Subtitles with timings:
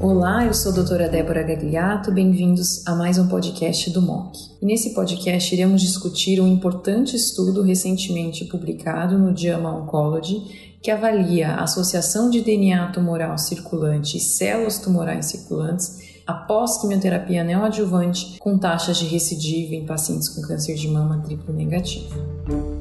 [0.00, 4.36] Olá, eu sou a doutora Débora Gagliato, bem-vindos a mais um podcast do MOC.
[4.62, 11.48] E nesse podcast iremos discutir um importante estudo recentemente publicado no JAMA Oncology que avalia
[11.48, 18.96] a associação de DNA tumoral circulante e células tumorais circulantes após quimioterapia neoadjuvante com taxas
[18.96, 22.79] de recidiva em pacientes com câncer de mama triplo negativo.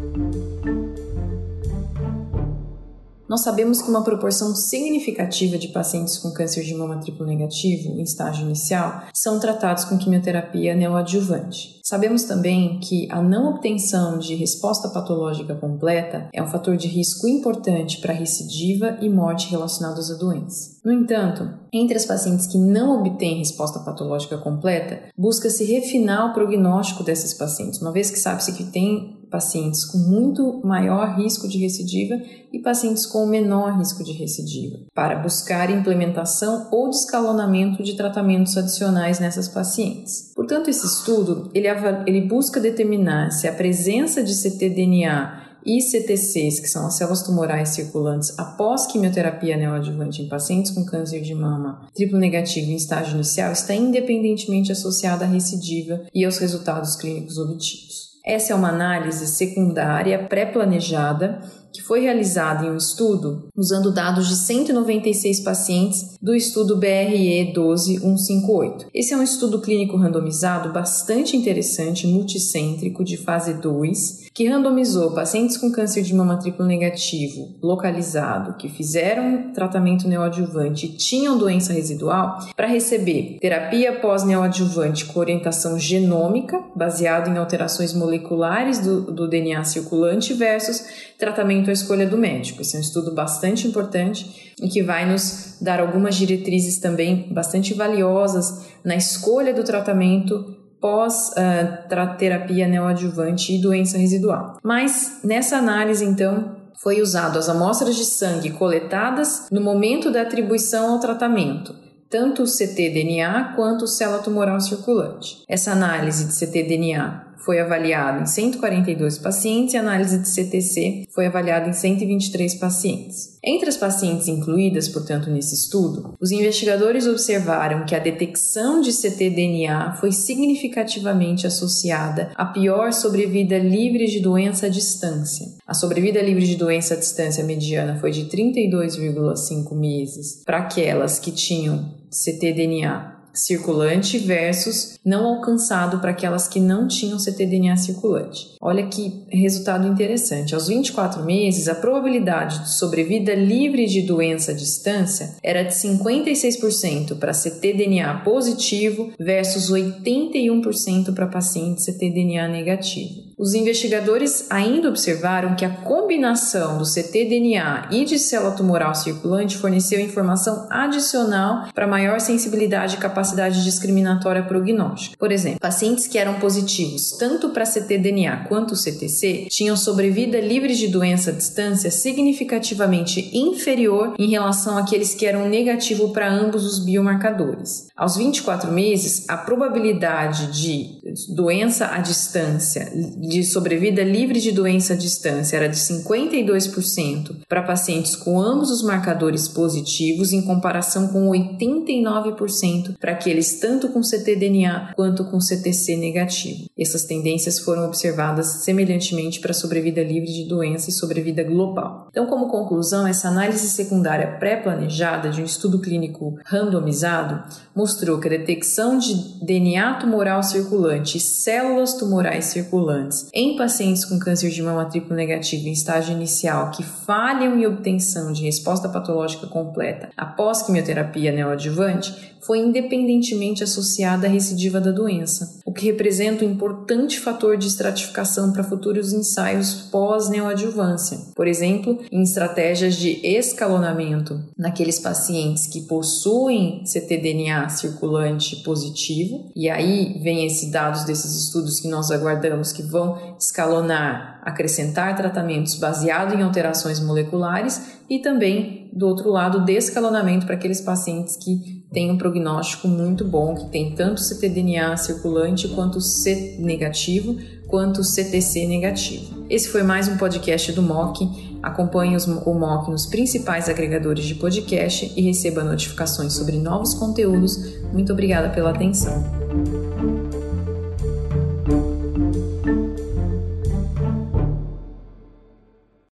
[3.29, 8.01] Nós sabemos que uma proporção significativa de pacientes com câncer de mama triplo negativo em
[8.01, 11.79] estágio inicial são tratados com quimioterapia neoadjuvante.
[11.83, 17.27] Sabemos também que a não obtenção de resposta patológica completa é um fator de risco
[17.27, 20.79] importante para recidiva e morte relacionados à doença.
[20.83, 27.03] No entanto, entre as pacientes que não obtêm resposta patológica completa, busca-se refinar o prognóstico
[27.03, 32.15] desses pacientes, uma vez que sabe-se que tem pacientes com muito maior risco de recidiva
[32.51, 39.19] e pacientes com menor risco de recidiva, para buscar implementação ou descalonamento de tratamentos adicionais
[39.19, 40.31] nessas pacientes.
[40.35, 41.67] Portanto, esse estudo ele,
[42.05, 47.69] ele busca determinar se a presença de ctDNA e CTCs, que são as células tumorais
[47.69, 53.51] circulantes após quimioterapia neoadjuvante em pacientes com câncer de mama triplo negativo em estágio inicial,
[53.51, 58.08] está independentemente associada à recidiva e aos resultados clínicos obtidos.
[58.29, 61.41] Essa é uma análise secundária pré-planejada
[61.73, 68.87] que foi realizada em um estudo usando dados de 196 pacientes do estudo BRE 12158.
[68.93, 75.57] Esse é um estudo clínico randomizado bastante interessante, multicêntrico, de fase 2, que randomizou pacientes
[75.57, 82.39] com câncer de mama triplo negativo localizado que fizeram tratamento neoadjuvante e tinham doença residual
[82.55, 90.33] para receber terapia pós-neoadjuvante com orientação genômica, baseado em alterações moleculares do, do DNA circulante,
[90.33, 90.85] versus
[91.17, 92.61] tratamento à escolha do médico.
[92.61, 97.73] Esse é um estudo bastante importante e que vai nos dar algumas diretrizes também bastante
[97.73, 104.57] valiosas na escolha do tratamento pós-terapia uh, neoadjuvante e doença residual.
[104.63, 110.93] Mas nessa análise, então, foi usado as amostras de sangue coletadas no momento da atribuição
[110.93, 111.75] ao tratamento,
[112.09, 115.43] tanto o ctDNA quanto o célula tumoral circulante.
[115.47, 121.25] Essa análise de ctDNA foi avaliado em 142 pacientes e a análise de CTC foi
[121.25, 123.37] avaliada em 123 pacientes.
[123.43, 129.95] Entre as pacientes incluídas, portanto, nesse estudo, os investigadores observaram que a detecção de ctDNA
[129.99, 135.47] foi significativamente associada a pior sobrevida livre de doença à distância.
[135.65, 141.31] A sobrevida livre de doença à distância mediana foi de 32,5 meses para aquelas que
[141.31, 148.55] tinham ctDNA circulante versus não alcançado para aquelas que não tinham ctDNA circulante.
[148.61, 150.53] Olha que resultado interessante.
[150.53, 157.17] Aos 24 meses, a probabilidade de sobrevida livre de doença à distância era de 56%
[157.17, 163.28] para ctDNA positivo versus 81% para paciente ctDNA negativo.
[163.39, 169.97] Os investigadores ainda observaram que a combinação do ctDNA e de célula tumoral circulante forneceu
[170.01, 175.15] informação adicional para maior sensibilidade e capacidade discriminatória prognóstica.
[175.17, 180.89] Por exemplo, pacientes que eram positivos tanto para ctDNA quanto CTC tinham sobrevida livre de
[180.89, 187.87] doença à distância significativamente inferior em relação àqueles que eram negativo para ambos os biomarcadores.
[187.95, 190.99] Aos 24 meses, a probabilidade de
[191.33, 192.91] doença à distância
[193.29, 198.81] de sobrevida livre de doença à distância era de 52% para pacientes com ambos os
[198.81, 206.65] marcadores positivos, em comparação com 89% para aqueles tanto com ctDNA quanto com CTC negativo.
[206.77, 212.07] Essas tendências foram observadas semelhantemente para sobrevida livre de doença e sobrevida global.
[212.09, 217.43] Então, como conclusão, essa análise secundária pré-planejada de um estudo clínico randomizado
[217.75, 219.13] mostrou que a detecção de
[219.45, 225.67] DNA tumoral circulante e células tumorais circulantes em pacientes com câncer de mama triplo negativo
[225.67, 232.59] em estágio inicial que falham em obtenção de resposta patológica completa após quimioterapia neoadjuvante foi
[232.59, 238.63] independentemente associada à recidiva da doença, o que representa um importante fator de estratificação para
[238.63, 241.19] futuros ensaios pós-neoadjuvância.
[241.35, 250.19] Por exemplo, em estratégias de escalonamento naqueles pacientes que possuem ctDNA circulante positivo, e aí
[250.23, 253.08] vem esses dados desses estudos que nós aguardamos que vão
[253.39, 260.81] escalonar, acrescentar tratamentos baseados em alterações moleculares e também, do outro lado, descalonamento para aqueles
[260.81, 267.35] pacientes que têm um prognóstico muito bom, que tem tanto ctDNA circulante quanto C negativo,
[267.67, 269.45] quanto CTC negativo.
[269.49, 272.15] Esse foi mais um podcast do MOC Acompanhe
[272.45, 277.57] o MOC nos principais agregadores de podcast e receba notificações sobre novos conteúdos.
[277.91, 279.88] Muito obrigada pela atenção.